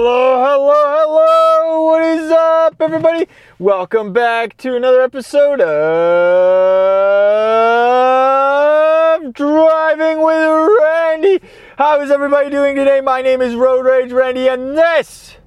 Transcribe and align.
Hello, 0.00 0.38
hello, 0.44 0.78
hello. 0.96 1.82
What 1.86 2.02
is 2.02 2.30
up, 2.30 2.80
everybody? 2.80 3.26
Welcome 3.58 4.12
back 4.12 4.56
to 4.58 4.76
another 4.76 5.00
episode 5.00 5.60
of 5.60 5.74
Driving 9.34 10.22
with 10.22 10.68
Randy. 10.80 11.40
How 11.78 12.00
is 12.00 12.12
everybody 12.12 12.48
doing 12.48 12.76
today? 12.76 13.00
My 13.00 13.22
name 13.22 13.42
is 13.42 13.56
Road 13.56 13.84
Rage 13.84 14.12
Randy, 14.12 14.46
and 14.46 14.78
this 14.78 15.38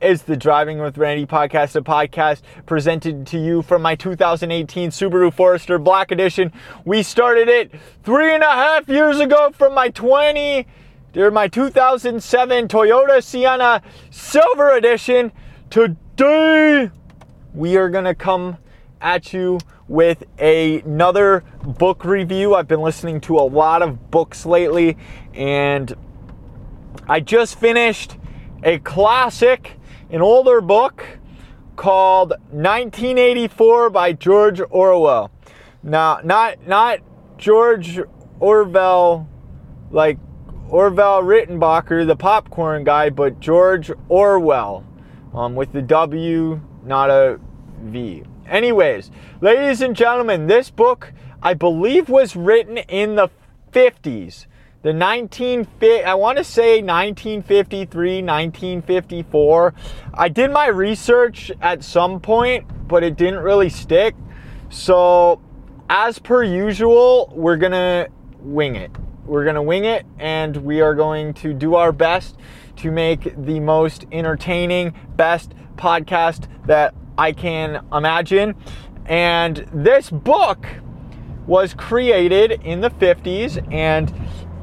is 0.00 0.22
the 0.22 0.36
Driving 0.36 0.78
with 0.78 0.96
Randy 0.96 1.26
podcast, 1.26 1.74
a 1.74 1.80
podcast 1.80 2.42
presented 2.66 3.26
to 3.26 3.36
you 3.36 3.62
from 3.62 3.82
my 3.82 3.96
2018 3.96 4.90
Subaru 4.90 5.34
Forester 5.34 5.80
Black 5.80 6.12
Edition. 6.12 6.52
We 6.84 7.02
started 7.02 7.48
it 7.48 7.72
three 8.04 8.32
and 8.32 8.44
a 8.44 8.52
half 8.52 8.88
years 8.88 9.18
ago 9.18 9.50
from 9.50 9.74
my 9.74 9.90
20- 9.90 10.66
they're 11.12 11.30
my 11.30 11.46
2007 11.46 12.68
Toyota 12.68 13.22
Sienna 13.22 13.82
Silver 14.10 14.70
Edition. 14.70 15.30
Today, 15.68 16.90
we 17.52 17.76
are 17.76 17.90
to 17.90 18.14
come 18.14 18.56
at 18.98 19.34
you 19.34 19.58
with 19.88 20.24
another 20.38 21.44
book 21.62 22.06
review. 22.06 22.54
I've 22.54 22.68
been 22.68 22.80
listening 22.80 23.20
to 23.22 23.36
a 23.36 23.44
lot 23.44 23.82
of 23.82 24.10
books 24.10 24.46
lately, 24.46 24.96
and 25.34 25.92
I 27.06 27.20
just 27.20 27.60
finished 27.60 28.16
a 28.62 28.78
classic, 28.78 29.78
an 30.08 30.22
older 30.22 30.62
book 30.62 31.04
called 31.76 32.30
1984 32.50 33.90
by 33.90 34.14
George 34.14 34.62
Orwell. 34.70 35.30
Now, 35.82 36.20
not 36.24 36.66
not 36.66 37.00
George 37.36 38.00
Orwell 38.40 39.28
like 39.90 40.18
Orville 40.72 41.22
Redenbacher, 41.22 42.06
the 42.06 42.16
popcorn 42.16 42.82
guy, 42.82 43.10
but 43.10 43.40
George 43.40 43.92
Orwell 44.08 44.86
um, 45.34 45.54
with 45.54 45.70
the 45.74 45.82
W, 45.82 46.62
not 46.82 47.10
a 47.10 47.38
V. 47.82 48.22
Anyways, 48.46 49.10
ladies 49.42 49.82
and 49.82 49.94
gentlemen, 49.94 50.46
this 50.46 50.70
book 50.70 51.12
I 51.42 51.52
believe 51.52 52.08
was 52.08 52.34
written 52.34 52.78
in 52.78 53.16
the 53.16 53.28
50s. 53.72 54.46
The 54.80 54.94
19 54.94 55.68
I 56.06 56.14
want 56.14 56.38
to 56.38 56.44
say 56.44 56.80
1953, 56.80 58.22
1954. 58.22 59.74
I 60.14 60.28
did 60.30 60.50
my 60.50 60.68
research 60.68 61.52
at 61.60 61.84
some 61.84 62.18
point, 62.18 62.88
but 62.88 63.04
it 63.04 63.16
didn't 63.16 63.40
really 63.40 63.68
stick. 63.68 64.14
So, 64.70 65.38
as 65.90 66.18
per 66.18 66.42
usual, 66.42 67.30
we're 67.36 67.58
going 67.58 67.72
to 67.72 68.08
wing 68.40 68.76
it. 68.76 68.90
We're 69.24 69.44
going 69.44 69.54
to 69.54 69.62
wing 69.62 69.84
it 69.84 70.04
and 70.18 70.56
we 70.58 70.80
are 70.80 70.94
going 70.94 71.34
to 71.34 71.52
do 71.52 71.74
our 71.76 71.92
best 71.92 72.36
to 72.76 72.90
make 72.90 73.34
the 73.36 73.60
most 73.60 74.04
entertaining, 74.10 74.94
best 75.16 75.52
podcast 75.76 76.48
that 76.66 76.94
I 77.16 77.32
can 77.32 77.84
imagine. 77.92 78.56
And 79.06 79.68
this 79.72 80.10
book 80.10 80.66
was 81.46 81.74
created 81.74 82.60
in 82.64 82.80
the 82.80 82.90
50s 82.90 83.72
and 83.72 84.12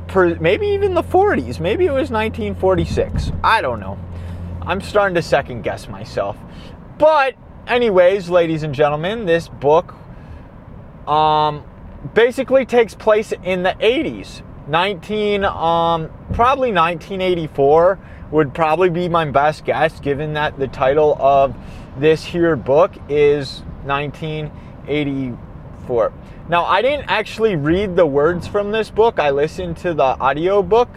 per, 0.08 0.36
maybe 0.36 0.68
even 0.68 0.94
the 0.94 1.04
40s. 1.04 1.60
Maybe 1.60 1.86
it 1.86 1.92
was 1.92 2.10
1946. 2.10 3.32
I 3.44 3.62
don't 3.62 3.80
know. 3.80 3.98
I'm 4.62 4.82
starting 4.82 5.16
to 5.16 5.22
second 5.22 5.62
guess 5.62 5.88
myself. 5.88 6.38
But, 6.98 7.36
anyways, 7.68 8.30
ladies 8.30 8.64
and 8.64 8.74
gentlemen, 8.74 9.26
this 9.26 9.48
book 9.48 9.96
um, 11.08 11.64
basically 12.14 12.66
takes 12.66 12.94
place 12.94 13.34
in 13.44 13.64
the 13.64 13.76
80s. 13.80 14.44
19 14.70 15.44
um 15.46 16.10
probably 16.34 16.72
1984 16.72 17.98
would 18.30 18.54
probably 18.54 18.92
be 18.92 19.10
my 19.10 19.26
best 19.26 19.66
guess 19.66 20.00
given 20.00 20.34
that 20.34 20.60
the 20.60 20.68
title 20.68 21.18
of 21.20 21.56
this 21.98 22.24
here 22.24 22.56
book 22.56 22.94
is 23.10 23.64
1984 23.86 26.14
now 26.50 26.64
i 26.66 26.84
didn't 26.84 27.10
actually 27.10 27.56
read 27.56 27.96
the 27.96 28.06
words 28.06 28.48
from 28.48 28.72
this 28.72 28.92
book 28.92 29.18
i 29.18 29.32
listened 29.32 29.76
to 29.76 29.96
the 29.96 30.04
audio 30.04 30.62
book 30.62 30.90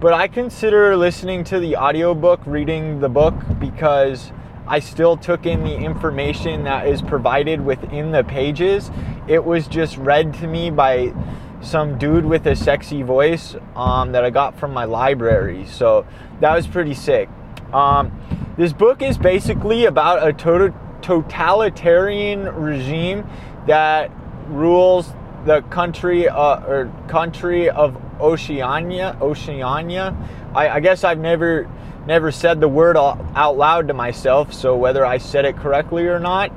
but 0.00 0.14
i 0.14 0.26
consider 0.26 0.96
listening 0.96 1.44
to 1.44 1.60
the 1.60 1.76
audio 1.76 2.14
book 2.14 2.40
reading 2.46 3.00
the 3.00 3.08
book 3.08 3.34
because 3.58 4.32
I 4.66 4.78
still 4.78 5.16
took 5.16 5.46
in 5.46 5.64
the 5.64 5.74
information 5.74 6.62
that 6.62 6.86
is 6.86 7.02
provided 7.02 7.64
within 7.64 8.12
the 8.12 8.22
pages. 8.22 8.88
It 9.26 9.44
was 9.44 9.66
just 9.66 9.96
read 9.96 10.32
to 10.34 10.46
me 10.46 10.70
by 10.70 11.12
some 11.60 11.98
dude 11.98 12.24
with 12.24 12.46
a 12.46 12.56
sexy 12.56 13.02
voice 13.02 13.54
um, 13.76 14.12
that 14.12 14.24
I 14.24 14.30
got 14.30 14.58
from 14.58 14.72
my 14.72 14.84
library. 14.84 15.66
So 15.66 16.06
that 16.40 16.54
was 16.54 16.66
pretty 16.66 16.94
sick. 16.94 17.28
Um, 17.72 18.12
this 18.56 18.72
book 18.72 19.02
is 19.02 19.18
basically 19.18 19.84
about 19.86 20.26
a 20.26 20.32
to- 20.32 20.74
totalitarian 21.02 22.44
regime 22.44 23.26
that 23.66 24.10
rules 24.48 25.12
the 25.44 25.62
country 25.62 26.28
uh, 26.28 26.60
or 26.66 26.92
country 27.08 27.70
of 27.70 27.96
Oceania. 28.20 29.16
Oceania. 29.20 30.16
I, 30.54 30.68
I 30.68 30.80
guess 30.80 31.04
I've 31.04 31.18
never 31.18 31.68
never 32.06 32.32
said 32.32 32.60
the 32.60 32.68
word 32.68 32.96
out 32.96 33.56
loud 33.56 33.88
to 33.88 33.94
myself, 33.94 34.52
so 34.52 34.74
whether 34.76 35.04
I 35.04 35.18
said 35.18 35.44
it 35.44 35.56
correctly 35.56 36.06
or 36.06 36.18
not, 36.18 36.50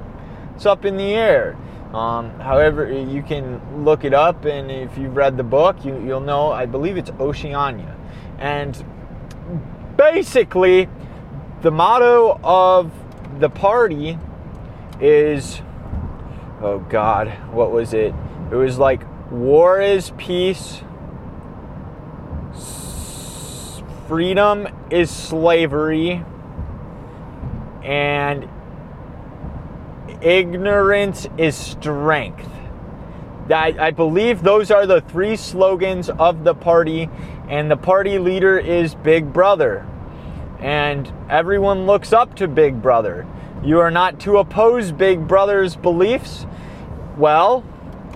it's 0.56 0.66
up 0.66 0.86
in 0.86 0.98
the 0.98 1.14
air. 1.14 1.58
Um, 1.94 2.40
however, 2.40 2.92
you 2.92 3.22
can 3.22 3.86
look 3.86 4.04
it 4.04 4.16
up, 4.16 4.46
and 4.46 4.72
if 4.72 4.98
you've 4.98 5.16
read 5.16 5.38
the 5.38 5.44
book, 5.44 5.86
you, 5.86 6.00
you'll 6.04 6.22
know. 6.22 6.52
I 6.52 6.66
believe 6.66 6.98
it's 6.98 7.12
Oceania, 7.20 7.96
and 8.40 8.84
basically, 9.96 10.90
the 11.62 11.70
motto 11.70 12.40
of 12.44 12.92
the 13.40 13.50
party 13.50 14.18
is, 15.00 15.62
oh 16.62 16.80
God, 16.90 17.30
what 17.52 17.72
was 17.72 17.94
it? 17.94 18.14
It 18.52 18.56
was 18.56 18.80
like 18.80 19.04
war 19.32 19.80
is 19.80 20.12
peace, 20.18 20.82
freedom 24.08 24.68
is 24.90 25.12
slavery, 25.12 26.26
and 27.84 28.50
ignorance 30.24 31.28
is 31.38 31.56
strength. 31.56 32.50
I, 33.50 33.76
I 33.78 33.92
believe 33.92 34.42
those 34.42 34.72
are 34.72 34.88
the 34.88 35.02
three 35.02 35.36
slogans 35.36 36.10
of 36.10 36.44
the 36.44 36.56
party, 36.56 37.10
and 37.50 37.70
the 37.70 37.78
party 37.78 38.18
leader 38.18 38.58
is 38.58 38.96
Big 38.96 39.34
Brother. 39.34 39.86
And 40.60 41.12
everyone 41.30 41.86
looks 41.86 42.14
up 42.14 42.36
to 42.38 42.48
Big 42.48 42.82
Brother. 42.82 43.28
You 43.64 43.80
are 43.80 43.92
not 43.92 44.20
to 44.22 44.38
oppose 44.38 44.92
Big 44.94 45.28
Brother's 45.28 45.76
beliefs. 45.76 46.46
Well, 47.18 47.66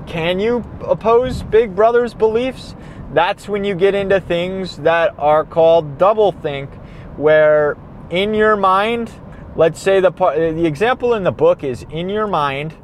can 0.08 0.40
you 0.40 0.64
oppose 0.86 1.44
Big 1.44 1.76
Brother's 1.76 2.14
beliefs? 2.14 2.76
That's 3.14 3.50
when 3.50 3.66
you 3.66 3.76
get 3.76 3.96
into 3.96 4.22
things 4.22 4.78
that 4.78 5.14
are 5.18 5.44
called 5.44 5.98
doublethink, 5.98 6.74
where 7.18 7.78
in 8.10 8.34
your 8.34 8.56
mind, 8.56 9.12
let's 9.58 9.82
say 9.82 10.00
the 10.00 10.12
the 10.12 10.66
example 10.66 11.16
in 11.16 11.24
the 11.24 11.32
book 11.32 11.64
is 11.64 11.86
in 11.90 12.08
your 12.08 12.28
mind 12.28 12.78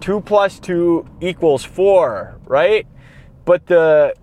2 0.00 0.20
plus 0.20 0.60
2 0.60 1.06
equals 1.20 1.64
4 1.64 2.38
right? 2.44 2.86
But 3.44 3.66
the 3.66 4.14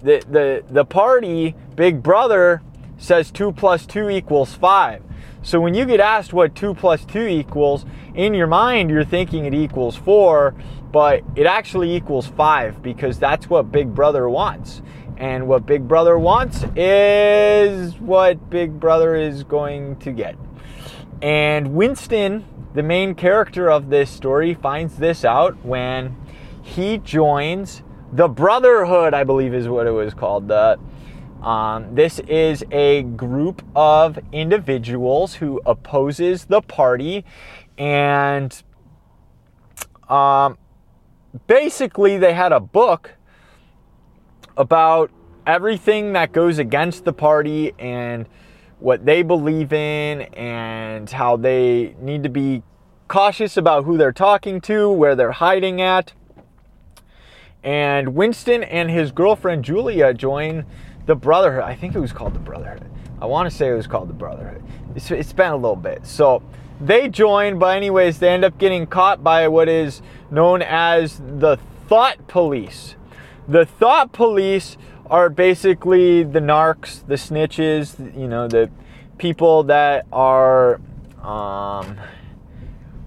the 0.00 0.24
the, 0.28 0.64
the 0.68 0.84
party 0.84 1.54
big 1.76 2.02
brother 2.02 2.62
says 2.96 3.30
2 3.30 3.52
plus 3.52 3.86
2 3.86 4.08
equals 4.08 4.54
5 4.54 5.02
so 5.42 5.60
when 5.60 5.74
you 5.74 5.84
get 5.84 6.00
asked 6.00 6.32
what 6.32 6.54
2 6.54 6.74
plus 6.74 7.04
2 7.04 7.26
equals 7.26 7.84
in 8.14 8.32
your 8.32 8.46
mind 8.46 8.90
you're 8.90 9.04
thinking 9.04 9.44
it 9.44 9.54
equals 9.54 9.96
4 9.96 10.54
but 10.92 11.22
it 11.36 11.46
actually 11.46 11.94
equals 11.94 12.26
5 12.26 12.82
because 12.82 13.18
that's 13.18 13.48
what 13.50 13.72
big 13.72 13.94
brother 13.94 14.28
wants 14.28 14.82
and 15.16 15.46
what 15.46 15.66
big 15.66 15.86
brother 15.86 16.18
wants 16.18 16.64
is 16.76 17.98
what 17.98 18.50
big 18.50 18.78
brother 18.80 19.14
is 19.14 19.44
going 19.44 19.96
to 19.96 20.12
get 20.12 20.36
and 21.22 21.74
Winston, 21.74 22.44
the 22.74 22.82
main 22.82 23.14
character 23.14 23.70
of 23.70 23.90
this 23.90 24.10
story, 24.10 24.54
finds 24.54 24.96
this 24.96 25.24
out 25.24 25.64
when 25.64 26.16
he 26.62 26.98
joins 26.98 27.82
the 28.12 28.26
Brotherhood, 28.26 29.14
I 29.14 29.22
believe 29.22 29.54
is 29.54 29.68
what 29.68 29.86
it 29.86 29.92
was 29.92 30.14
called. 30.14 30.48
The, 30.48 30.80
um, 31.40 31.94
this 31.94 32.18
is 32.18 32.64
a 32.72 33.04
group 33.04 33.62
of 33.76 34.18
individuals 34.32 35.34
who 35.34 35.60
opposes 35.64 36.46
the 36.46 36.60
party, 36.60 37.24
and 37.78 38.60
um, 40.08 40.58
basically 41.46 42.18
they 42.18 42.32
had 42.32 42.50
a 42.50 42.60
book 42.60 43.12
about 44.62 45.10
everything 45.44 46.12
that 46.12 46.30
goes 46.30 46.58
against 46.58 47.04
the 47.04 47.12
party 47.12 47.72
and 47.80 48.28
what 48.78 49.04
they 49.04 49.22
believe 49.22 49.72
in 49.72 50.22
and 50.34 51.10
how 51.10 51.36
they 51.36 51.96
need 52.00 52.22
to 52.22 52.28
be 52.28 52.62
cautious 53.08 53.56
about 53.56 53.82
who 53.84 53.98
they're 53.98 54.12
talking 54.12 54.60
to, 54.60 54.88
where 54.88 55.16
they're 55.16 55.32
hiding 55.32 55.80
at. 55.80 56.12
And 57.64 58.14
Winston 58.14 58.62
and 58.62 58.88
his 58.88 59.10
girlfriend 59.10 59.64
Julia 59.64 60.14
join 60.14 60.64
the 61.06 61.16
Brotherhood. 61.16 61.64
I 61.64 61.74
think 61.74 61.96
it 61.96 62.00
was 62.00 62.12
called 62.12 62.34
the 62.34 62.40
Brotherhood. 62.40 62.88
I 63.20 63.26
want 63.26 63.50
to 63.50 63.56
say 63.56 63.68
it 63.68 63.74
was 63.74 63.88
called 63.88 64.08
the 64.08 64.14
Brotherhood. 64.14 64.62
It's, 64.94 65.10
it's 65.10 65.32
been 65.32 65.50
a 65.50 65.56
little 65.56 65.74
bit. 65.74 66.06
So 66.06 66.40
they 66.80 67.08
join, 67.08 67.58
but 67.58 67.76
anyways, 67.76 68.20
they 68.20 68.28
end 68.28 68.44
up 68.44 68.58
getting 68.58 68.86
caught 68.86 69.24
by 69.24 69.48
what 69.48 69.68
is 69.68 70.02
known 70.30 70.62
as 70.62 71.18
the 71.18 71.58
Thought 71.88 72.28
Police. 72.28 72.94
The 73.48 73.66
Thought 73.66 74.12
Police 74.12 74.76
are 75.06 75.28
basically 75.28 76.22
the 76.22 76.40
narcs, 76.40 77.06
the 77.06 77.16
snitches, 77.16 78.16
you 78.16 78.28
know, 78.28 78.46
the 78.46 78.70
people 79.18 79.64
that 79.64 80.06
are, 80.12 80.80
um, 81.20 81.98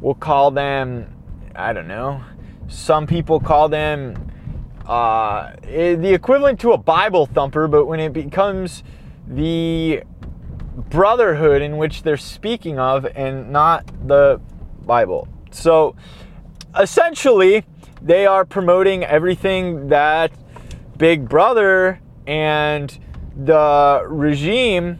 we'll 0.01 0.13
call 0.13 0.51
them, 0.51 1.13
I 1.55 1.73
don't 1.73 1.87
know. 1.87 2.21
Some 2.67 3.07
people 3.07 3.39
call 3.39 3.69
them 3.69 4.31
uh, 4.85 5.53
the 5.61 6.13
equivalent 6.13 6.59
to 6.61 6.73
a 6.73 6.77
Bible 6.77 7.25
thumper, 7.27 7.67
but 7.67 7.85
when 7.85 7.99
it 7.99 8.13
becomes 8.13 8.83
the 9.27 10.03
brotherhood 10.89 11.61
in 11.61 11.77
which 11.77 12.03
they're 12.03 12.17
speaking 12.17 12.77
of 12.77 13.05
and 13.15 13.51
not 13.51 13.89
the 14.07 14.41
Bible. 14.85 15.27
So 15.51 15.95
essentially, 16.77 17.65
they 18.05 18.27
are 18.27 18.45
promoting 18.45 19.03
everything 19.03 19.87
that 19.89 20.31
Big 20.95 21.27
Brother 21.27 21.99
and 22.27 22.97
the 23.35 24.05
regime 24.07 24.99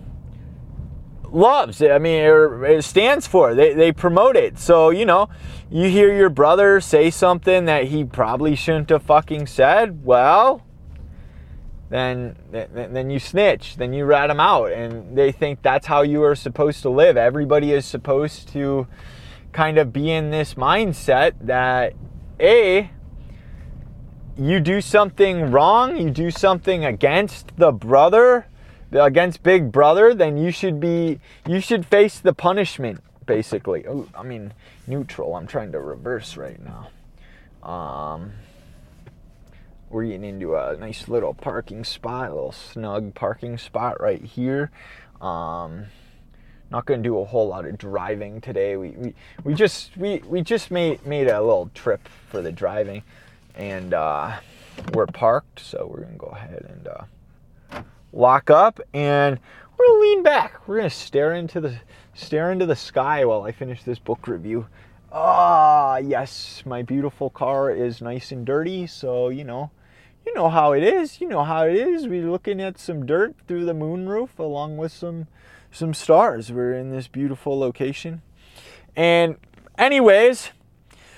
loves. 1.32 1.82
I 1.82 2.00
mean, 2.00 2.24
it 2.66 2.84
stands 2.84 3.28
for. 3.28 3.54
They, 3.54 3.74
they 3.74 3.92
promote 3.92 4.36
it. 4.36 4.58
So, 4.58 4.90
you 4.90 5.06
know, 5.06 5.30
you 5.70 5.90
hear 5.90 6.14
your 6.16 6.30
brother 6.30 6.82
say 6.82 7.12
something 7.12 7.66
that 7.66 7.86
he 7.86 8.04
probably 8.04 8.56
shouldn't 8.56 8.90
have 8.90 9.04
fucking 9.04 9.48
said. 9.48 10.04
Well, 10.04 10.64
then 11.90 12.36
then 12.52 13.12
you 13.12 13.20
snitch, 13.20 13.76
then 13.78 13.94
you 13.94 14.06
rat 14.06 14.30
them 14.30 14.40
out, 14.40 14.72
and 14.72 15.16
they 15.16 15.32
think 15.32 15.62
that's 15.62 15.86
how 15.86 16.02
you 16.02 16.24
are 16.24 16.36
supposed 16.36 16.82
to 16.82 16.90
live. 16.90 17.16
Everybody 17.16 17.72
is 17.72 17.86
supposed 17.86 18.50
to 18.50 18.88
kind 19.52 19.78
of 19.78 19.94
be 19.94 20.12
in 20.12 20.32
this 20.32 20.56
mindset 20.56 21.34
that 21.42 21.94
a 22.40 22.90
you 24.38 24.60
do 24.60 24.82
something 24.82 25.52
wrong, 25.52 25.98
you 25.98 26.10
do 26.10 26.32
something 26.32 26.86
against 26.86 27.56
the 27.58 27.72
brother, 27.72 28.48
against 28.92 29.44
Big 29.44 29.72
Brother, 29.72 30.14
then 30.14 30.38
you 30.38 30.52
should 30.52 30.80
be 30.80 31.20
you 31.48 31.60
should 31.60 31.86
face 31.86 32.20
the 32.20 32.34
punishment 32.34 33.02
basically. 33.26 33.86
Ooh, 33.86 34.10
I 34.16 34.24
mean 34.24 34.54
neutral. 34.88 35.36
I'm 35.36 35.48
trying 35.48 35.72
to 35.72 35.80
reverse 35.80 36.38
right 36.38 36.60
now. 36.64 36.90
Um, 37.68 38.34
we're 39.90 40.06
getting 40.06 40.26
into 40.26 40.56
a 40.56 40.78
nice 40.78 41.08
little 41.08 41.34
parking 41.34 41.84
spot, 41.84 42.30
a 42.30 42.34
little 42.34 42.52
snug 42.52 43.16
parking 43.16 43.58
spot 43.58 44.00
right 44.02 44.22
here. 44.22 44.72
Um, 45.22 45.86
not 46.72 46.86
going 46.86 47.02
to 47.02 47.08
do 47.08 47.20
a 47.20 47.26
whole 47.26 47.48
lot 47.48 47.66
of 47.66 47.78
driving 47.78 48.42
today. 48.42 48.76
We, 48.76 48.90
we, 48.90 49.14
we 49.44 49.54
just 49.54 49.96
we, 49.98 50.20
we 50.20 50.42
just 50.42 50.72
made 50.72 51.06
made 51.06 51.28
a 51.28 51.42
little 51.42 51.70
trip 51.74 52.08
for 52.30 52.42
the 52.42 52.52
driving, 52.52 53.04
and 53.56 53.94
uh, 53.94 54.38
we're 54.94 55.08
parked, 55.08 55.60
so 55.60 55.90
we're 55.90 56.04
gonna 56.04 56.18
go 56.18 56.28
ahead 56.28 56.66
and 56.70 56.88
uh, 56.88 57.82
lock 58.14 58.50
up, 58.50 58.80
and 58.94 59.40
we're 59.78 59.86
gonna 59.88 60.00
lean 60.00 60.24
back. 60.24 60.68
We're 60.68 60.78
gonna 60.78 60.90
stare 60.90 61.34
into 61.34 61.62
the 61.62 61.76
stare 62.14 62.52
into 62.52 62.66
the 62.66 62.76
sky 62.76 63.26
while 63.26 63.44
I 63.44 63.52
finish 63.52 63.84
this 63.84 64.00
book 64.00 64.28
review. 64.28 64.68
Ah, 65.12 65.98
yes, 65.98 66.64
my 66.66 66.82
beautiful 66.82 67.30
car 67.30 67.72
is 67.72 68.02
nice 68.02 68.32
and 68.32 68.46
dirty, 68.46 68.88
so 68.88 69.30
you 69.30 69.44
know 69.44 69.72
you 70.26 70.34
know 70.34 70.50
how 70.50 70.74
it 70.74 70.84
is. 70.84 71.22
You 71.22 71.28
know 71.28 71.44
how 71.44 71.66
it 71.66 71.76
is. 71.76 72.08
We're 72.08 72.30
looking 72.30 72.60
at 72.60 72.80
some 72.80 73.06
dirt 73.06 73.36
through 73.48 73.66
the 73.66 73.74
moonroof 73.74 74.40
along 74.40 74.78
with 74.78 74.92
some 74.92 75.28
some 75.72 75.94
stars. 75.94 76.52
We're 76.52 76.74
in 76.74 76.92
this 76.92 77.08
beautiful 77.08 77.58
location. 77.60 78.22
And 78.96 79.38
anyways, 79.78 80.52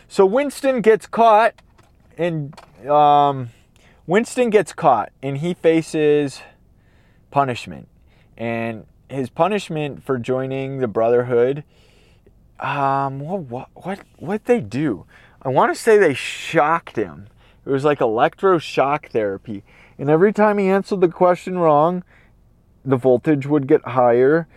so 0.07 0.25
Winston 0.25 0.81
gets 0.81 1.05
caught 1.05 1.61
and 2.17 2.59
um, 2.87 3.49
Winston 4.05 4.49
gets 4.49 4.73
caught 4.73 5.11
and 5.21 5.37
he 5.37 5.53
faces 5.53 6.41
punishment. 7.31 7.87
And 8.37 8.85
his 9.09 9.29
punishment 9.29 10.03
for 10.03 10.17
joining 10.17 10.79
the 10.79 10.87
Brotherhood, 10.87 11.63
um, 12.59 13.19
what 13.19 13.69
what 13.73 13.99
what 14.17 14.45
they 14.45 14.59
do? 14.59 15.05
I 15.41 15.49
want 15.49 15.73
to 15.73 15.79
say 15.79 15.97
they 15.97 16.13
shocked 16.13 16.95
him 16.95 17.27
it 17.67 17.71
was 17.71 17.83
like 17.83 17.99
electroshock 17.99 19.09
therapy. 19.09 19.61
And 19.99 20.09
every 20.09 20.31
time 20.31 20.57
he 20.57 20.69
answered 20.69 21.01
the 21.01 21.09
question 21.09 21.57
wrong, 21.57 22.03
the 22.85 22.95
voltage 22.95 23.45
would 23.45 23.67
get 23.67 23.85
higher 23.89 24.47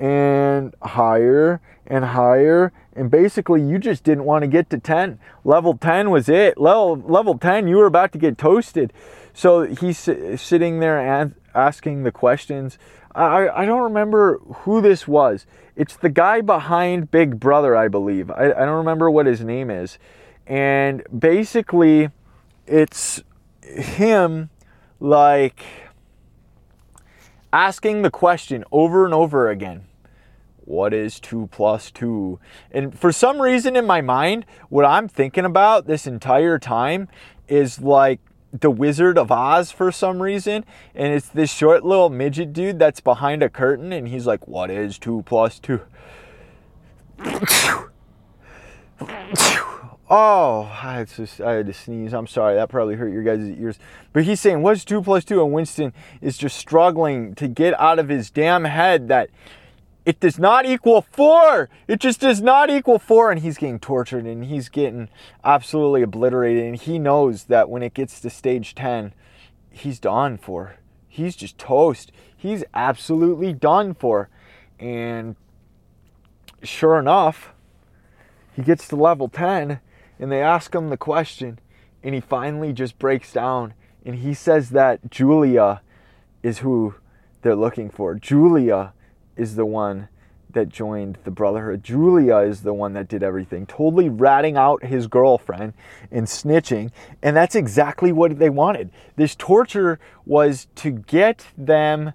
and 0.00 0.74
higher 0.82 1.60
and 1.86 2.04
higher. 2.06 2.72
And 2.94 3.10
basically, 3.10 3.62
you 3.62 3.78
just 3.78 4.02
didn't 4.02 4.24
want 4.24 4.42
to 4.42 4.48
get 4.48 4.70
to 4.70 4.78
10. 4.78 5.20
Level 5.44 5.76
10 5.76 6.10
was 6.10 6.28
it. 6.28 6.58
Level, 6.58 6.96
level 6.96 7.38
10, 7.38 7.68
you 7.68 7.76
were 7.76 7.86
about 7.86 8.12
to 8.12 8.18
get 8.18 8.38
toasted. 8.38 8.92
So 9.32 9.66
he's 9.66 9.98
sitting 9.98 10.80
there 10.80 10.98
and 10.98 11.34
asking 11.54 12.02
the 12.02 12.10
questions. 12.10 12.78
I, 13.14 13.48
I 13.48 13.66
don't 13.66 13.82
remember 13.82 14.38
who 14.38 14.80
this 14.80 15.06
was. 15.06 15.46
It's 15.76 15.96
the 15.96 16.08
guy 16.08 16.40
behind 16.40 17.10
Big 17.10 17.38
Brother, 17.38 17.76
I 17.76 17.88
believe. 17.88 18.30
I, 18.30 18.46
I 18.46 18.64
don't 18.64 18.78
remember 18.78 19.10
what 19.10 19.26
his 19.26 19.42
name 19.42 19.70
is. 19.70 19.98
And 20.46 21.02
basically, 21.16 22.10
it's 22.66 23.22
him 23.62 24.50
like 24.98 25.62
asking 27.52 28.02
the 28.02 28.10
question 28.10 28.64
over 28.72 29.04
and 29.04 29.14
over 29.14 29.48
again 29.50 29.84
what 30.70 30.94
is 30.94 31.18
2 31.18 31.48
plus 31.50 31.90
2 31.90 32.38
and 32.70 32.98
for 32.98 33.10
some 33.10 33.42
reason 33.42 33.76
in 33.76 33.84
my 33.84 34.00
mind 34.00 34.46
what 34.68 34.84
i'm 34.84 35.08
thinking 35.08 35.44
about 35.44 35.86
this 35.86 36.06
entire 36.06 36.58
time 36.58 37.08
is 37.48 37.80
like 37.80 38.20
the 38.52 38.70
Wizard 38.70 39.16
of 39.16 39.30
Oz 39.30 39.70
for 39.70 39.92
some 39.92 40.20
reason, 40.20 40.64
and 40.94 41.12
it's 41.12 41.28
this 41.28 41.52
short 41.52 41.84
little 41.84 42.10
midget 42.10 42.52
dude 42.52 42.80
that's 42.80 43.00
behind 43.00 43.44
a 43.44 43.48
curtain, 43.48 43.92
and 43.92 44.08
he's 44.08 44.26
like, 44.26 44.48
"What 44.48 44.70
is 44.70 44.98
two 44.98 45.22
plus 45.24 45.60
two? 45.60 45.82
Oh, 50.12 50.68
I 50.82 51.04
just 51.04 51.40
I 51.40 51.52
had 51.52 51.66
to 51.68 51.72
sneeze. 51.72 52.12
I'm 52.12 52.26
sorry. 52.26 52.56
That 52.56 52.68
probably 52.68 52.96
hurt 52.96 53.12
your 53.12 53.22
guys' 53.22 53.48
ears. 53.48 53.78
But 54.12 54.24
he's 54.24 54.40
saying, 54.40 54.60
"What's 54.60 54.84
two 54.84 55.02
plus 55.02 55.24
two? 55.24 55.40
And 55.40 55.52
Winston 55.52 55.92
is 56.20 56.36
just 56.36 56.56
struggling 56.56 57.36
to 57.36 57.46
get 57.46 57.78
out 57.78 58.00
of 58.00 58.08
his 58.08 58.28
damn 58.28 58.64
head 58.64 59.06
that 59.06 59.30
it 60.04 60.20
does 60.20 60.38
not 60.38 60.66
equal 60.66 61.02
four. 61.02 61.68
It 61.86 62.00
just 62.00 62.20
does 62.20 62.40
not 62.40 62.70
equal 62.70 62.98
four. 62.98 63.30
And 63.30 63.40
he's 63.40 63.58
getting 63.58 63.78
tortured 63.78 64.26
and 64.26 64.44
he's 64.44 64.68
getting 64.68 65.08
absolutely 65.44 66.02
obliterated. 66.02 66.64
And 66.64 66.76
he 66.76 66.98
knows 66.98 67.44
that 67.44 67.68
when 67.68 67.82
it 67.82 67.94
gets 67.94 68.20
to 68.20 68.30
stage 68.30 68.74
10, 68.74 69.12
he's 69.70 69.98
done 69.98 70.38
for. 70.38 70.76
He's 71.08 71.36
just 71.36 71.58
toast. 71.58 72.12
He's 72.36 72.64
absolutely 72.72 73.52
done 73.52 73.94
for. 73.94 74.28
And 74.78 75.36
sure 76.62 76.98
enough, 76.98 77.52
he 78.54 78.62
gets 78.62 78.88
to 78.88 78.96
level 78.96 79.28
10 79.28 79.80
and 80.18 80.30
they 80.30 80.42
ask 80.42 80.74
him 80.74 80.90
the 80.90 80.98
question, 80.98 81.58
and 82.02 82.14
he 82.14 82.20
finally 82.20 82.74
just 82.74 82.98
breaks 82.98 83.32
down 83.32 83.72
and 84.04 84.16
he 84.16 84.34
says 84.34 84.70
that 84.70 85.10
Julia 85.10 85.82
is 86.42 86.58
who 86.58 86.94
they're 87.42 87.56
looking 87.56 87.90
for. 87.90 88.14
Julia 88.14 88.92
is 89.40 89.56
the 89.56 89.64
one 89.64 90.08
that 90.52 90.68
joined 90.68 91.18
the 91.24 91.30
Brotherhood. 91.30 91.82
Julia 91.82 92.38
is 92.38 92.62
the 92.62 92.74
one 92.74 92.92
that 92.92 93.08
did 93.08 93.22
everything, 93.22 93.66
totally 93.66 94.08
ratting 94.08 94.56
out 94.56 94.84
his 94.84 95.06
girlfriend 95.06 95.72
and 96.10 96.26
snitching. 96.26 96.90
And 97.22 97.36
that's 97.36 97.54
exactly 97.54 98.12
what 98.12 98.38
they 98.38 98.50
wanted. 98.50 98.90
This 99.16 99.34
torture 99.34 99.98
was 100.26 100.66
to 100.76 100.90
get 100.90 101.46
them 101.56 102.12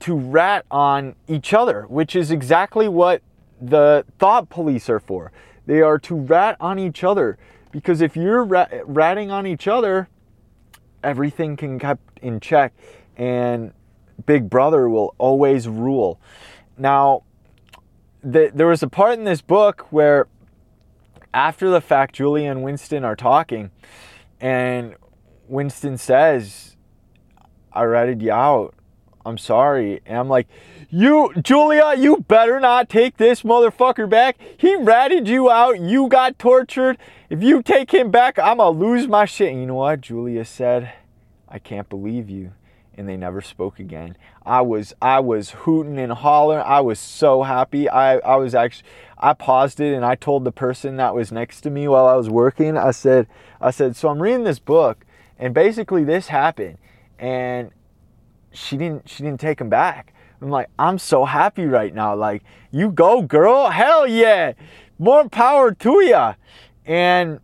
to 0.00 0.16
rat 0.16 0.64
on 0.70 1.14
each 1.28 1.54
other, 1.54 1.82
which 1.88 2.16
is 2.16 2.30
exactly 2.30 2.88
what 2.88 3.22
the 3.60 4.04
thought 4.18 4.48
police 4.48 4.90
are 4.90 5.00
for. 5.00 5.30
They 5.66 5.80
are 5.80 5.98
to 6.00 6.14
rat 6.14 6.56
on 6.60 6.78
each 6.78 7.04
other 7.04 7.38
because 7.70 8.00
if 8.00 8.16
you're 8.16 8.44
rat- 8.44 8.82
ratting 8.86 9.30
on 9.30 9.46
each 9.46 9.68
other, 9.68 10.08
everything 11.02 11.56
can 11.56 11.78
kept 11.78 12.18
in 12.20 12.40
check 12.40 12.72
and 13.16 13.72
Big 14.24 14.48
Brother 14.48 14.88
will 14.88 15.14
always 15.18 15.68
rule. 15.68 16.20
Now, 16.78 17.22
the, 18.22 18.50
there 18.54 18.66
was 18.66 18.82
a 18.82 18.88
part 18.88 19.18
in 19.18 19.24
this 19.24 19.42
book 19.42 19.86
where 19.90 20.26
after 21.36 21.68
the 21.68 21.82
fact, 21.82 22.14
Julia 22.14 22.50
and 22.50 22.62
Winston 22.62 23.04
are 23.04 23.14
talking, 23.14 23.70
and 24.40 24.94
Winston 25.48 25.98
says, 25.98 26.76
I 27.72 27.82
ratted 27.82 28.22
you 28.22 28.32
out. 28.32 28.74
I'm 29.26 29.36
sorry. 29.36 30.00
And 30.06 30.16
I'm 30.16 30.28
like, 30.28 30.48
you, 30.88 31.34
Julia, 31.42 31.94
you 31.98 32.24
better 32.28 32.58
not 32.58 32.88
take 32.88 33.18
this 33.18 33.42
motherfucker 33.42 34.08
back. 34.08 34.38
He 34.56 34.76
ratted 34.76 35.28
you 35.28 35.50
out. 35.50 35.78
You 35.80 36.08
got 36.08 36.38
tortured. 36.38 36.96
If 37.28 37.42
you 37.42 37.62
take 37.62 37.92
him 37.92 38.10
back, 38.10 38.38
I'm 38.38 38.58
going 38.58 38.78
to 38.78 38.86
lose 38.86 39.06
my 39.06 39.26
shit. 39.26 39.50
And 39.50 39.60
you 39.60 39.66
know 39.66 39.74
what? 39.74 40.00
Julia 40.00 40.44
said, 40.44 40.92
I 41.48 41.58
can't 41.58 41.88
believe 41.88 42.30
you. 42.30 42.52
And 42.96 43.08
they 43.08 43.16
never 43.16 43.40
spoke 43.40 43.78
again. 43.78 44.16
I 44.44 44.62
was 44.62 44.94
I 45.00 45.20
was 45.20 45.50
hooting 45.50 45.98
and 45.98 46.12
hollering. 46.12 46.64
I 46.64 46.80
was 46.80 46.98
so 46.98 47.42
happy. 47.42 47.88
I, 47.88 48.18
I 48.18 48.36
was 48.36 48.54
actually 48.54 48.88
I 49.18 49.32
paused 49.32 49.80
it 49.80 49.94
and 49.94 50.04
I 50.04 50.14
told 50.14 50.44
the 50.44 50.52
person 50.52 50.96
that 50.96 51.14
was 51.14 51.32
next 51.32 51.62
to 51.62 51.70
me 51.70 51.88
while 51.88 52.06
I 52.06 52.14
was 52.14 52.28
working, 52.28 52.76
I 52.76 52.90
said 52.90 53.26
I 53.60 53.70
said, 53.70 53.96
so 53.96 54.08
I'm 54.08 54.20
reading 54.20 54.44
this 54.44 54.58
book 54.58 55.04
and 55.38 55.52
basically 55.52 56.04
this 56.04 56.28
happened 56.28 56.78
and 57.18 57.70
she 58.52 58.76
didn't 58.76 59.08
she 59.08 59.22
didn't 59.22 59.40
take 59.40 59.60
him 59.60 59.68
back. 59.68 60.12
I'm 60.40 60.50
like, 60.50 60.68
I'm 60.78 60.98
so 60.98 61.24
happy 61.24 61.64
right 61.64 61.94
now. 61.94 62.14
Like, 62.14 62.42
you 62.70 62.90
go, 62.90 63.22
girl. 63.22 63.70
Hell 63.70 64.06
yeah. 64.06 64.52
More 64.98 65.28
power 65.28 65.72
to 65.72 66.04
ya. 66.04 66.34
And 66.84 67.40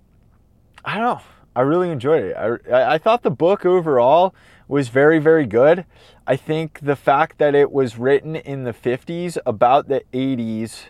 I 0.85 0.99
don't 0.99 1.03
know. 1.03 1.21
I 1.55 1.61
really 1.61 1.91
enjoyed 1.91 2.25
it. 2.25 2.37
I, 2.73 2.95
I 2.95 2.99
thought 2.99 3.23
the 3.23 3.31
book 3.31 3.67
overall 3.67 4.35
was 4.69 4.89
very, 4.89 5.19
very 5.19 5.47
good. 5.47 5.85
I 6.27 6.37
think 6.37 6.81
the 6.81 6.97
fact 6.97 7.39
that 7.39 7.55
it 7.55 7.71
was 7.71 7.99
written 7.99 8.37
in 8.37 8.65
the 8.65 8.73
50s 8.73 9.37
about 9.45 9.89
the 9.89 10.03
80s 10.13 10.85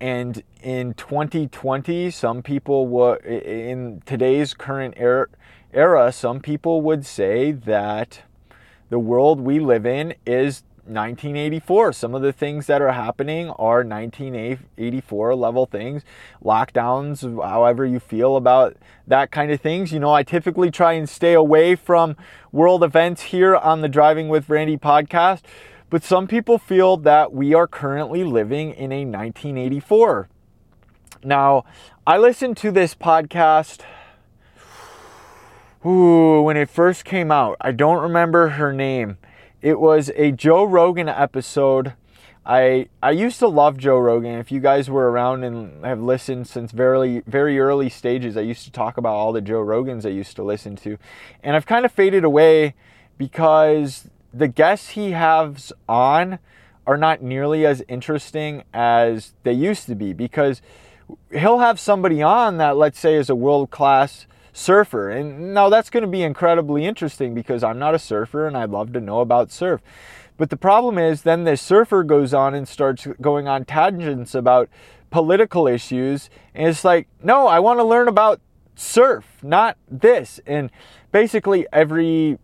and 0.00 0.42
in 0.60 0.94
2020 0.94 2.10
some 2.10 2.42
people 2.42 2.88
would 2.88 3.24
in 3.24 4.02
today's 4.04 4.52
current 4.52 4.94
era, 4.96 5.28
era 5.72 6.10
some 6.10 6.40
people 6.40 6.82
would 6.82 7.06
say 7.06 7.52
that 7.52 8.22
the 8.90 8.98
world 8.98 9.40
we 9.40 9.60
live 9.60 9.86
in 9.86 10.12
is 10.26 10.64
1984. 10.84 11.92
Some 11.92 12.14
of 12.14 12.22
the 12.22 12.32
things 12.32 12.66
that 12.66 12.82
are 12.82 12.92
happening 12.92 13.50
are 13.50 13.84
1984 13.84 15.34
level 15.34 15.66
things, 15.66 16.02
lockdowns, 16.44 17.22
however 17.42 17.86
you 17.86 18.00
feel 18.00 18.36
about 18.36 18.76
that 19.06 19.30
kind 19.30 19.52
of 19.52 19.60
things. 19.60 19.92
You 19.92 20.00
know, 20.00 20.12
I 20.12 20.22
typically 20.22 20.70
try 20.70 20.94
and 20.94 21.08
stay 21.08 21.34
away 21.34 21.76
from 21.76 22.16
world 22.50 22.82
events 22.82 23.22
here 23.22 23.54
on 23.54 23.80
the 23.80 23.88
Driving 23.88 24.28
with 24.28 24.48
Randy 24.48 24.76
podcast, 24.76 25.42
but 25.88 26.02
some 26.02 26.26
people 26.26 26.58
feel 26.58 26.96
that 26.98 27.32
we 27.32 27.54
are 27.54 27.66
currently 27.66 28.24
living 28.24 28.70
in 28.70 28.90
a 28.92 29.04
1984. 29.04 30.28
Now, 31.24 31.64
I 32.06 32.18
listened 32.18 32.56
to 32.58 32.72
this 32.72 32.96
podcast 32.96 33.82
ooh, 35.86 36.42
when 36.42 36.56
it 36.56 36.68
first 36.68 37.04
came 37.04 37.30
out. 37.30 37.56
I 37.60 37.70
don't 37.70 38.02
remember 38.02 38.50
her 38.50 38.72
name 38.72 39.18
it 39.62 39.78
was 39.78 40.10
a 40.16 40.32
Joe 40.32 40.64
Rogan 40.64 41.08
episode. 41.08 41.94
I 42.44 42.88
I 43.00 43.12
used 43.12 43.38
to 43.38 43.46
love 43.46 43.78
Joe 43.78 43.98
Rogan. 43.98 44.40
If 44.40 44.50
you 44.50 44.58
guys 44.58 44.90
were 44.90 45.10
around 45.10 45.44
and 45.44 45.84
have 45.84 46.02
listened 46.02 46.48
since 46.48 46.72
very 46.72 47.22
very 47.26 47.60
early 47.60 47.88
stages, 47.88 48.36
I 48.36 48.40
used 48.40 48.64
to 48.64 48.72
talk 48.72 48.98
about 48.98 49.14
all 49.14 49.32
the 49.32 49.40
Joe 49.40 49.62
Rogans 49.64 50.04
I 50.04 50.08
used 50.10 50.34
to 50.36 50.42
listen 50.42 50.74
to. 50.76 50.98
And 51.44 51.54
I've 51.54 51.66
kind 51.66 51.84
of 51.84 51.92
faded 51.92 52.24
away 52.24 52.74
because 53.16 54.10
the 54.34 54.48
guests 54.48 54.90
he 54.90 55.12
has 55.12 55.72
on 55.88 56.40
are 56.84 56.96
not 56.96 57.22
nearly 57.22 57.64
as 57.64 57.84
interesting 57.86 58.64
as 58.74 59.34
they 59.44 59.52
used 59.52 59.86
to 59.86 59.94
be 59.94 60.12
because 60.12 60.60
he'll 61.30 61.60
have 61.60 61.78
somebody 61.78 62.20
on 62.20 62.56
that 62.56 62.76
let's 62.76 62.98
say 62.98 63.14
is 63.14 63.30
a 63.30 63.36
world 63.36 63.70
class 63.70 64.26
surfer. 64.52 65.10
And 65.10 65.54
now 65.54 65.68
that's 65.68 65.90
going 65.90 66.02
to 66.02 66.08
be 66.08 66.22
incredibly 66.22 66.84
interesting 66.84 67.34
because 67.34 67.62
I'm 67.62 67.78
not 67.78 67.94
a 67.94 67.98
surfer 67.98 68.46
and 68.46 68.56
I'd 68.56 68.70
love 68.70 68.92
to 68.92 69.00
know 69.00 69.20
about 69.20 69.50
surf. 69.50 69.80
But 70.36 70.50
the 70.50 70.56
problem 70.56 70.98
is 70.98 71.22
then 71.22 71.44
the 71.44 71.56
surfer 71.56 72.02
goes 72.02 72.34
on 72.34 72.54
and 72.54 72.66
starts 72.66 73.06
going 73.20 73.48
on 73.48 73.64
tangents 73.64 74.34
about 74.34 74.68
political 75.10 75.66
issues. 75.66 76.30
And 76.54 76.68
it's 76.68 76.84
like, 76.84 77.08
no, 77.22 77.46
I 77.46 77.60
want 77.60 77.78
to 77.78 77.84
learn 77.84 78.08
about 78.08 78.40
surf, 78.74 79.26
not 79.42 79.76
this. 79.90 80.40
And 80.46 80.70
basically 81.12 81.66
every 81.72 82.38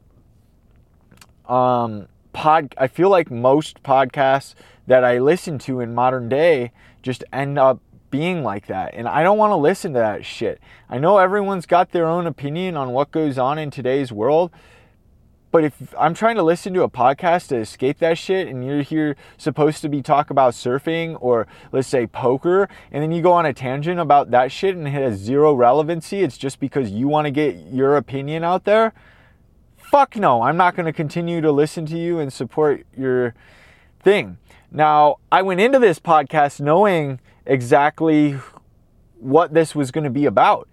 um, 1.49 2.09
pod, 2.33 2.75
I 2.79 2.87
feel 2.87 3.09
like 3.09 3.31
most 3.31 3.83
podcasts 3.83 4.55
that 4.87 5.05
I 5.05 5.19
listen 5.19 5.59
to 5.61 5.81
in 5.81 5.95
modern 5.95 6.29
day 6.29 6.73
just 7.03 7.25
end 7.33 7.59
up 7.59 7.81
being 8.11 8.43
like 8.43 8.67
that. 8.67 8.95
And 8.95 9.09
I 9.09 9.23
don't 9.23 9.39
want 9.39 9.51
to 9.51 9.57
listen 9.57 9.93
to 9.93 9.99
that 9.99 10.25
shit. 10.25 10.61
I 10.89 10.99
know 10.99 11.19
everyone's 11.19 11.67
got 11.67 11.93
their 11.93 12.07
own 12.07 12.27
opinion 12.27 12.77
on 12.77 12.91
what 12.91 13.11
goes 13.11 13.39
on 13.39 13.59
in 13.59 13.71
today's 13.71 14.13
world. 14.13 14.51
But 15.51 15.65
if 15.65 15.95
I'm 15.99 16.13
trying 16.13 16.37
to 16.37 16.43
listen 16.43 16.75
to 16.75 16.83
a 16.83 16.91
podcast 16.91 17.49
to 17.49 17.57
escape 17.57 17.99
that 18.01 18.19
shit 18.19 18.49
and 18.49 18.65
you're 18.65 18.83
here 18.83 19.17
supposed 19.39 19.81
to 19.81 19.89
be 19.89 20.03
talk 20.03 20.29
about 20.29 20.53
surfing 20.53 21.17
or 21.21 21.47
let's 21.73 21.89
say 21.89 22.07
poker 22.07 22.69
and 22.93 23.03
then 23.03 23.13
you 23.13 23.23
go 23.23 23.33
on 23.33 23.47
a 23.47 23.55
tangent 23.55 23.99
about 23.99 24.31
that 24.31 24.53
shit 24.53 24.77
and 24.77 24.87
it 24.87 24.91
has 24.91 25.19
zero 25.19 25.55
relevancy, 25.55 26.21
it's 26.21 26.37
just 26.37 26.61
because 26.61 26.91
you 26.91 27.09
want 27.09 27.25
to 27.25 27.31
get 27.31 27.57
your 27.73 27.97
opinion 27.97 28.45
out 28.45 28.65
there. 28.65 28.93
Fuck 29.79 30.17
no, 30.17 30.43
I'm 30.43 30.59
not 30.59 30.77
going 30.77 30.85
to 30.85 30.93
continue 30.93 31.41
to 31.41 31.51
listen 31.51 31.87
to 31.87 31.97
you 31.97 32.19
and 32.19 32.31
support 32.31 32.85
your 32.95 33.35
thing. 34.01 34.37
Now, 34.71 35.17
I 35.33 35.41
went 35.41 35.61
into 35.61 35.79
this 35.79 35.99
podcast 35.99 36.61
knowing 36.61 37.21
exactly 37.49 38.39
what 39.19 39.53
this 39.53 39.75
was 39.75 39.91
going 39.91 40.05
to 40.05 40.11
be 40.11 40.27
about. 40.27 40.69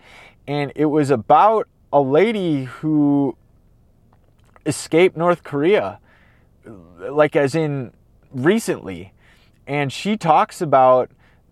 And 0.48 0.72
it 0.76 0.86
was 0.86 1.10
about 1.10 1.68
a 1.92 2.02
lady 2.02 2.66
who 2.66 3.36
escaped 4.66 5.18
North 5.18 5.44
Korea, 5.44 6.00
like 7.00 7.36
as 7.36 7.56
in 7.56 7.94
recently. 8.32 9.14
And 9.66 9.92
she 9.92 10.18
talks 10.18 10.62
about 10.62 11.10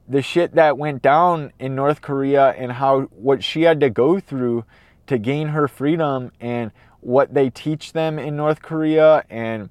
the 0.08 0.22
shit 0.22 0.54
that 0.54 0.78
went 0.78 1.02
down 1.02 1.54
in 1.58 1.74
North 1.74 2.02
Korea 2.02 2.50
and 2.50 2.74
how 2.74 3.04
what 3.12 3.44
she 3.44 3.64
had 3.64 3.80
to 3.80 3.90
go 3.90 4.20
through 4.20 4.66
to 5.08 5.18
gain 5.18 5.48
her 5.50 5.68
freedom 5.68 6.32
and 6.40 6.72
what 7.00 7.34
they 7.34 7.50
teach 7.50 7.94
them 7.94 8.20
in 8.20 8.36
North 8.36 8.62
Korea 8.62 9.26
and 9.30 9.70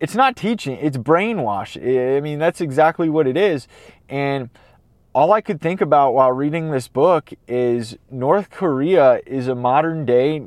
it's 0.00 0.14
not 0.14 0.34
teaching, 0.34 0.78
it's 0.80 0.96
brainwash. 0.96 1.76
I 1.76 2.20
mean, 2.20 2.38
that's 2.38 2.62
exactly 2.62 3.10
what 3.10 3.26
it 3.26 3.36
is. 3.36 3.68
And 4.08 4.48
all 5.12 5.32
I 5.32 5.40
could 5.40 5.60
think 5.60 5.80
about 5.80 6.14
while 6.14 6.30
reading 6.30 6.70
this 6.70 6.86
book 6.86 7.30
is 7.48 7.96
North 8.10 8.50
Korea 8.50 9.20
is 9.26 9.48
a 9.48 9.54
modern 9.54 10.04
day 10.04 10.40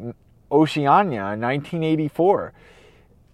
Oceania, 0.51 1.23
1984. 1.23 2.53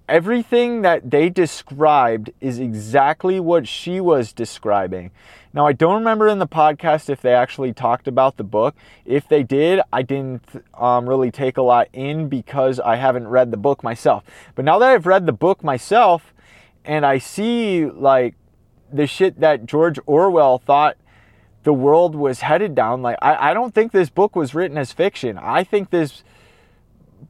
Everything 0.07 0.81
that 0.81 1.11
they 1.11 1.29
described 1.29 2.31
is 2.41 2.57
exactly 2.57 3.39
what 3.39 3.67
she 3.67 4.01
was 4.01 4.33
describing. 4.33 5.11
Now, 5.53 5.67
I 5.67 5.73
don't 5.73 5.99
remember 5.99 6.27
in 6.27 6.39
the 6.39 6.47
podcast 6.47 7.09
if 7.09 7.21
they 7.21 7.33
actually 7.33 7.73
talked 7.73 8.07
about 8.07 8.37
the 8.37 8.43
book. 8.43 8.75
If 9.05 9.27
they 9.27 9.43
did, 9.43 9.81
I 9.93 10.01
didn't 10.01 10.43
um, 10.73 11.07
really 11.07 11.29
take 11.29 11.57
a 11.57 11.61
lot 11.61 11.89
in 11.93 12.27
because 12.27 12.79
I 12.79 12.95
haven't 12.95 13.27
read 13.27 13.51
the 13.51 13.57
book 13.57 13.83
myself. 13.83 14.23
But 14.55 14.65
now 14.65 14.79
that 14.79 14.89
I've 14.89 15.05
read 15.05 15.27
the 15.27 15.31
book 15.31 15.63
myself 15.63 16.33
and 16.83 17.05
I 17.05 17.19
see 17.19 17.85
like 17.85 18.33
the 18.91 19.05
shit 19.05 19.39
that 19.41 19.67
George 19.67 19.99
Orwell 20.07 20.57
thought 20.57 20.97
the 21.63 21.73
world 21.73 22.15
was 22.15 22.41
headed 22.41 22.75
down. 22.75 23.01
Like, 23.01 23.17
I, 23.21 23.51
I 23.51 23.53
don't 23.53 23.73
think 23.73 23.91
this 23.91 24.09
book 24.09 24.35
was 24.35 24.55
written 24.55 24.77
as 24.77 24.91
fiction. 24.91 25.37
I 25.37 25.63
think 25.63 25.89
this 25.89 26.23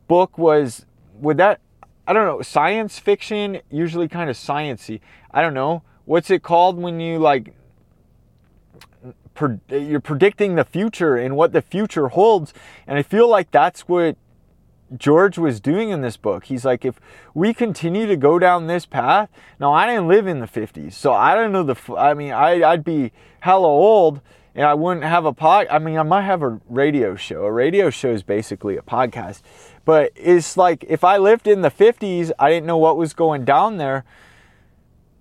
book 0.08 0.38
was, 0.38 0.86
would 1.16 1.38
that, 1.38 1.62
I 2.08 2.14
don't 2.14 2.26
know, 2.26 2.42
science 2.42 3.00
fiction, 3.00 3.62
usually 3.70 4.08
kind 4.08 4.30
of 4.30 4.36
sciency. 4.36 5.00
I 5.32 5.42
don't 5.42 5.54
know. 5.54 5.84
What's 6.06 6.30
it 6.30 6.44
called 6.44 6.78
when 6.78 7.00
you 7.00 7.20
like, 7.20 7.54
you're 9.70 10.02
predicting 10.02 10.56
the 10.56 10.66
future 10.66 11.16
and 11.16 11.36
what 11.36 11.54
the 11.54 11.62
future 11.62 12.10
holds. 12.10 12.54
And 12.86 12.98
I 12.98 13.04
feel 13.04 13.28
like 13.28 13.52
that's 13.52 13.82
what 13.82 14.18
George 14.98 15.38
was 15.38 15.60
doing 15.60 15.90
in 15.90 16.02
this 16.02 16.18
book. 16.18 16.46
He's 16.46 16.66
like, 16.66 16.84
if 16.86 17.00
we 17.34 17.54
continue 17.54 18.08
to 18.08 18.16
go 18.16 18.40
down 18.40 18.68
this 18.68 18.86
path, 18.86 19.30
now 19.60 19.72
I 19.74 19.86
didn't 19.86 20.08
live 20.08 20.28
in 20.28 20.40
the 20.40 20.48
50s, 20.48 20.94
so 20.94 21.14
I 21.14 21.36
don't 21.36 21.52
know 21.52 21.64
the, 21.64 21.96
I 21.96 22.14
mean, 22.14 22.32
I, 22.32 22.64
I'd 22.64 22.84
be 22.84 23.12
hella 23.42 23.68
old 23.68 24.22
and 24.56 24.66
I 24.66 24.74
wouldn't 24.74 25.06
have 25.06 25.26
a 25.26 25.34
pod. 25.34 25.68
I 25.70 25.80
mean, 25.80 25.98
I 25.98 26.04
might 26.04 26.24
have 26.24 26.42
a 26.42 26.60
radio 26.68 27.16
show. 27.16 27.46
A 27.46 27.52
radio 27.52 27.90
show 27.90 28.12
is 28.12 28.24
basically 28.24 28.78
a 28.78 28.82
podcast, 28.82 29.42
but 29.86 30.12
it's 30.16 30.58
like 30.58 30.84
if 30.88 31.04
I 31.04 31.18
lived 31.18 31.48
in 31.48 31.62
the 31.62 31.72
50s, 31.72 32.32
I 32.40 32.50
didn't 32.50 32.66
know 32.66 32.78
what 32.78 32.98
was 32.98 33.14
going 33.14 33.46
down 33.46 33.78
there, 33.78 34.04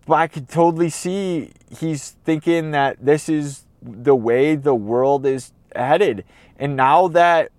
but 0.07 0.15
I 0.15 0.27
could 0.27 0.49
totally 0.49 0.91
see 0.91 1.53
he's 1.79 2.17
thinking 2.25 2.71
that 2.71 2.97
this 3.05 3.29
is 3.29 3.65
the 3.83 4.17
way 4.17 4.57
the 4.57 4.75
world 4.75 5.27
is 5.27 5.53
headed. 5.77 6.25
And 6.59 6.75
now 6.75 7.09
that, 7.09 7.53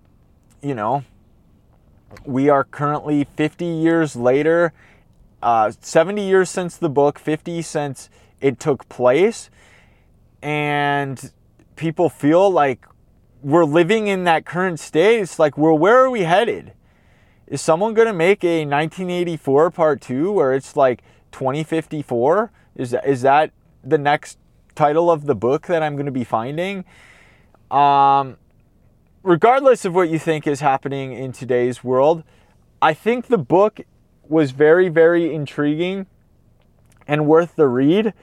you 0.61 0.75
know, 0.75 1.03
we 2.25 2.49
are 2.49 2.63
currently 2.63 3.23
50 3.23 3.65
years 3.65 4.15
later, 4.15 4.73
uh, 5.41 5.71
70 5.79 6.27
years 6.27 6.49
since 6.49 6.77
the 6.77 6.89
book, 6.89 7.19
50 7.19 7.61
since 7.61 8.09
it 8.41 8.59
took 8.59 8.87
place. 8.89 9.49
And 10.41 11.31
people 11.75 12.09
feel 12.09 12.49
like 12.49 12.85
we're 13.41 13.65
living 13.65 14.07
in 14.07 14.23
that 14.25 14.45
current 14.45 14.79
state. 14.79 15.19
It's 15.19 15.39
like, 15.39 15.57
well, 15.57 15.77
where 15.77 15.97
are 15.97 16.09
we 16.09 16.21
headed? 16.21 16.73
Is 17.47 17.61
someone 17.61 17.93
going 17.93 18.07
to 18.07 18.13
make 18.13 18.43
a 18.43 18.65
1984 18.65 19.71
part 19.71 20.01
two 20.01 20.31
where 20.31 20.53
it's 20.53 20.75
like 20.75 21.01
2054? 21.31 22.51
Is 22.75 22.91
that, 22.91 23.07
is 23.07 23.21
that 23.23 23.51
the 23.83 23.97
next 23.97 24.37
title 24.75 25.09
of 25.09 25.25
the 25.25 25.35
book 25.35 25.67
that 25.67 25.81
I'm 25.81 25.95
going 25.95 26.05
to 26.05 26.11
be 26.11 26.23
finding? 26.23 26.85
Um, 27.71 28.37
regardless 29.23 29.85
of 29.85 29.93
what 29.93 30.09
you 30.09 30.19
think 30.19 30.47
is 30.47 30.59
happening 30.59 31.13
in 31.13 31.31
today's 31.31 31.83
world, 31.83 32.23
I 32.81 32.93
think 32.93 33.27
the 33.27 33.37
book 33.37 33.81
was 34.27 34.51
very, 34.51 34.89
very 34.89 35.33
intriguing 35.33 36.05
and 37.07 37.25
worth 37.25 37.55
the 37.55 37.67
read. 37.67 38.13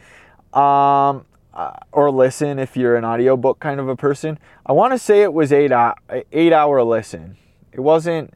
Um, 0.52 1.26
uh, 1.56 1.72
or 1.90 2.10
listen 2.10 2.58
if 2.58 2.76
you're 2.76 2.96
an 2.96 3.04
audiobook 3.04 3.58
kind 3.60 3.80
of 3.80 3.88
a 3.88 3.96
person. 3.96 4.38
I 4.66 4.72
want 4.72 4.92
to 4.92 4.98
say 4.98 5.22
it 5.22 5.32
was 5.32 5.52
eight, 5.52 5.72
uh, 5.72 5.94
eight 6.30 6.52
hour 6.52 6.82
listen. 6.82 7.38
It 7.72 7.80
wasn't 7.80 8.34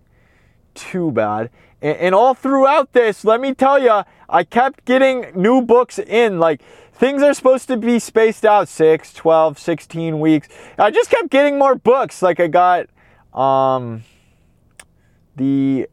too 0.74 1.12
bad. 1.12 1.50
And, 1.82 1.96
and 1.98 2.14
all 2.14 2.32
throughout 2.32 2.94
this, 2.94 3.22
let 3.24 3.40
me 3.40 3.54
tell 3.54 3.78
you, 3.78 4.04
I 4.28 4.44
kept 4.44 4.86
getting 4.86 5.32
new 5.34 5.60
books 5.60 5.98
in. 5.98 6.38
Like 6.38 6.62
things 7.00 7.22
are 7.22 7.32
supposed 7.32 7.66
to 7.66 7.78
be 7.78 7.98
spaced 7.98 8.44
out 8.44 8.68
6, 8.68 9.14
12, 9.14 9.58
16 9.58 10.20
weeks. 10.20 10.48
I 10.78 10.90
just 10.90 11.10
kept 11.10 11.30
getting 11.30 11.58
more 11.58 11.74
books. 11.74 12.20
Like 12.20 12.38
I 12.38 12.46
got 12.46 12.86
um, 13.32 14.04
the 15.34 15.88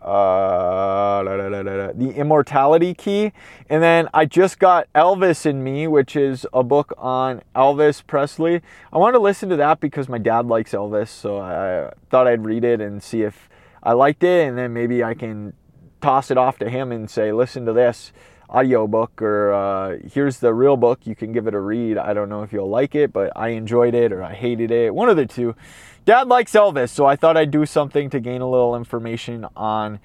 uh, 0.00 1.22
the 1.22 2.12
Immortality 2.16 2.94
Key. 2.94 3.32
And 3.70 3.82
then 3.82 4.08
I 4.12 4.24
just 4.24 4.58
got 4.58 4.86
Elvis 4.94 5.46
and 5.46 5.62
Me, 5.62 5.86
which 5.86 6.16
is 6.16 6.46
a 6.52 6.62
book 6.62 6.92
on 6.98 7.42
Elvis 7.54 8.06
Presley. 8.06 8.60
I 8.92 8.98
wanted 8.98 9.12
to 9.12 9.20
listen 9.20 9.48
to 9.50 9.56
that 9.56 9.80
because 9.80 10.08
my 10.08 10.18
dad 10.18 10.46
likes 10.46 10.72
Elvis, 10.72 11.08
so 11.08 11.38
I 11.38 11.90
thought 12.10 12.26
I'd 12.26 12.44
read 12.44 12.64
it 12.64 12.82
and 12.82 13.02
see 13.02 13.22
if 13.22 13.48
I 13.82 13.92
liked 13.92 14.22
it, 14.22 14.46
and 14.46 14.58
then 14.58 14.74
maybe 14.74 15.02
I 15.02 15.14
can 15.14 15.54
toss 16.02 16.30
it 16.30 16.36
off 16.36 16.58
to 16.58 16.68
him 16.68 16.92
and 16.92 17.08
say, 17.08 17.32
listen 17.32 17.64
to 17.64 17.72
this 17.72 18.12
audiobook 18.54 19.20
or 19.20 19.52
uh, 19.52 19.98
here's 20.12 20.38
the 20.38 20.54
real 20.54 20.76
book 20.76 21.06
you 21.06 21.16
can 21.16 21.32
give 21.32 21.46
it 21.46 21.54
a 21.54 21.60
read 21.60 21.98
i 21.98 22.14
don't 22.14 22.28
know 22.28 22.42
if 22.42 22.52
you'll 22.52 22.68
like 22.68 22.94
it 22.94 23.12
but 23.12 23.32
i 23.34 23.48
enjoyed 23.48 23.94
it 23.94 24.12
or 24.12 24.22
i 24.22 24.32
hated 24.32 24.70
it 24.70 24.94
one 24.94 25.08
of 25.08 25.16
the 25.16 25.26
two 25.26 25.54
Dad 26.04 26.28
likes 26.28 26.52
Elvis, 26.52 26.90
so 26.90 27.06
I 27.06 27.16
thought 27.16 27.38
I'd 27.38 27.50
do 27.50 27.64
something 27.64 28.10
to 28.10 28.20
gain 28.20 28.42
a 28.42 28.50
little 28.50 28.76
information 28.76 29.46
on 29.56 30.00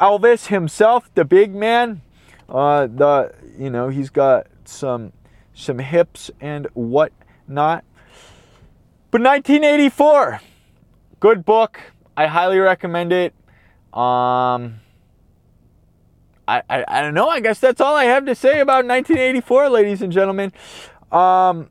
Elvis 0.00 0.46
himself, 0.46 1.10
the 1.14 1.26
big 1.26 1.54
man. 1.54 2.00
Uh, 2.48 2.86
the 2.86 3.34
you 3.58 3.68
know 3.68 3.88
he's 3.88 4.08
got 4.08 4.46
some 4.64 5.12
some 5.52 5.78
hips 5.78 6.30
and 6.40 6.66
whatnot. 6.72 7.84
But 9.10 9.20
1984, 9.20 10.40
good 11.20 11.44
book. 11.44 11.80
I 12.16 12.28
highly 12.28 12.58
recommend 12.58 13.12
it. 13.12 13.34
Um, 13.92 14.80
I, 16.46 16.62
I, 16.68 16.84
I 16.88 17.00
don't 17.00 17.14
know. 17.14 17.28
I 17.28 17.40
guess 17.40 17.58
that's 17.58 17.80
all 17.80 17.94
I 17.94 18.04
have 18.04 18.26
to 18.26 18.34
say 18.34 18.60
about 18.60 18.84
1984, 18.84 19.68
ladies 19.68 20.02
and 20.02 20.12
gentlemen. 20.12 20.52
Um, 21.10 21.70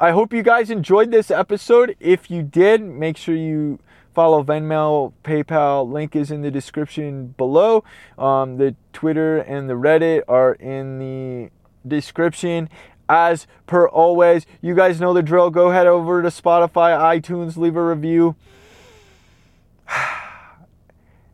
I 0.00 0.10
hope 0.10 0.32
you 0.32 0.42
guys 0.42 0.70
enjoyed 0.70 1.10
this 1.10 1.30
episode. 1.30 1.96
If 2.00 2.30
you 2.30 2.42
did, 2.42 2.82
make 2.82 3.16
sure 3.16 3.34
you 3.34 3.78
follow 4.14 4.42
Venmo, 4.42 5.12
PayPal. 5.24 5.90
Link 5.90 6.16
is 6.16 6.30
in 6.30 6.42
the 6.42 6.50
description 6.50 7.34
below. 7.36 7.84
Um, 8.18 8.56
the 8.56 8.74
Twitter 8.92 9.38
and 9.38 9.68
the 9.68 9.74
Reddit 9.74 10.22
are 10.28 10.54
in 10.54 10.98
the 10.98 11.50
description. 11.86 12.70
As 13.08 13.46
per 13.66 13.86
always, 13.86 14.46
you 14.62 14.74
guys 14.74 15.00
know 15.00 15.12
the 15.12 15.22
drill. 15.22 15.50
Go 15.50 15.70
head 15.70 15.86
over 15.86 16.22
to 16.22 16.28
Spotify, 16.28 17.20
iTunes, 17.20 17.56
leave 17.56 17.76
a 17.76 17.84
review. 17.84 18.36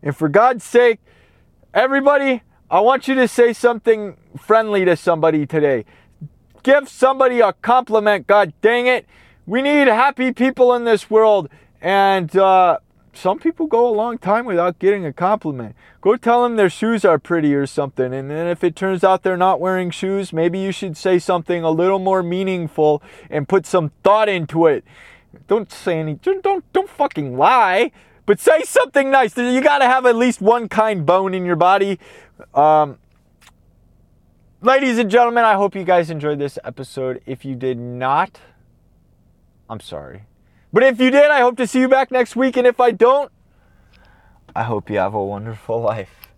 And 0.04 0.16
for 0.16 0.28
God's 0.28 0.64
sake, 0.64 0.98
everybody, 1.72 2.42
I 2.72 2.80
want 2.80 3.06
you 3.06 3.14
to 3.16 3.28
say 3.28 3.52
something 3.52 4.16
friendly 4.36 4.86
to 4.86 4.96
somebody 4.96 5.46
today 5.46 5.84
give 6.62 6.88
somebody 6.88 7.40
a 7.40 7.52
compliment. 7.52 8.26
God 8.26 8.52
dang 8.62 8.86
it. 8.86 9.06
We 9.46 9.62
need 9.62 9.88
happy 9.88 10.32
people 10.32 10.74
in 10.74 10.84
this 10.84 11.10
world. 11.10 11.48
And 11.80 12.34
uh, 12.36 12.78
some 13.12 13.38
people 13.38 13.66
go 13.66 13.88
a 13.88 13.94
long 13.94 14.18
time 14.18 14.46
without 14.46 14.78
getting 14.78 15.04
a 15.04 15.12
compliment. 15.12 15.74
Go 16.00 16.16
tell 16.16 16.42
them 16.42 16.56
their 16.56 16.70
shoes 16.70 17.04
are 17.04 17.18
pretty 17.18 17.54
or 17.54 17.66
something. 17.66 18.14
And 18.14 18.30
then 18.30 18.46
if 18.46 18.62
it 18.62 18.76
turns 18.76 19.04
out 19.04 19.22
they're 19.22 19.36
not 19.36 19.60
wearing 19.60 19.90
shoes, 19.90 20.32
maybe 20.32 20.58
you 20.58 20.72
should 20.72 20.96
say 20.96 21.18
something 21.18 21.62
a 21.62 21.70
little 21.70 21.98
more 21.98 22.22
meaningful 22.22 23.02
and 23.28 23.48
put 23.48 23.66
some 23.66 23.90
thought 24.02 24.28
into 24.28 24.66
it. 24.66 24.84
Don't 25.48 25.70
say 25.70 25.98
any, 25.98 26.14
don't, 26.14 26.72
don't 26.72 26.88
fucking 26.88 27.36
lie, 27.36 27.90
but 28.26 28.38
say 28.38 28.62
something 28.62 29.10
nice. 29.10 29.36
You 29.36 29.60
got 29.60 29.78
to 29.78 29.86
have 29.86 30.06
at 30.06 30.14
least 30.14 30.40
one 30.40 30.68
kind 30.68 31.04
bone 31.04 31.34
in 31.34 31.44
your 31.44 31.56
body. 31.56 31.98
Um, 32.54 32.98
ladies 34.60 34.98
and 34.98 35.10
gentlemen, 35.10 35.44
I 35.44 35.54
hope 35.54 35.74
you 35.74 35.84
guys 35.84 36.10
enjoyed 36.10 36.38
this 36.38 36.58
episode. 36.64 37.22
If 37.26 37.44
you 37.44 37.54
did 37.54 37.78
not, 37.78 38.40
I'm 39.68 39.80
sorry. 39.80 40.24
But 40.72 40.82
if 40.84 41.00
you 41.00 41.10
did, 41.10 41.30
I 41.30 41.40
hope 41.40 41.56
to 41.58 41.66
see 41.66 41.80
you 41.80 41.88
back 41.88 42.10
next 42.10 42.36
week. 42.36 42.56
And 42.56 42.66
if 42.66 42.80
I 42.80 42.90
don't, 42.90 43.30
I 44.54 44.62
hope 44.64 44.90
you 44.90 44.98
have 44.98 45.14
a 45.14 45.24
wonderful 45.24 45.80
life. 45.80 46.28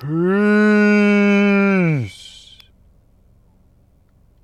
Peace. 0.00 0.08